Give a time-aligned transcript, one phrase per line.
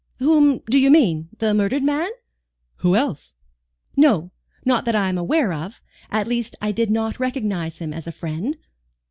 [0.17, 1.29] "Whom do you mean?
[1.37, 2.09] The murdered man?"
[2.77, 3.35] "Who else?"
[3.95, 4.31] "No,
[4.65, 5.79] not that I am aware of.
[6.09, 8.57] At least I did not recognize him as a friend."